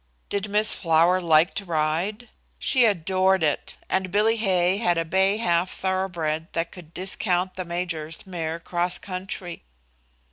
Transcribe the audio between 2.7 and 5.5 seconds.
adored it, and Bill Hay had a bay